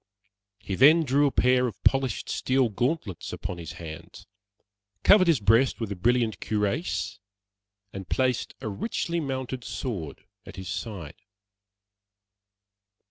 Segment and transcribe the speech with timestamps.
[0.57, 4.25] He then drew a pair of polished steel gauntlets upon his hands,
[5.03, 7.19] covered his breast with a brilliant cuirass,
[7.93, 11.21] and placed a richly mounted sword at his side.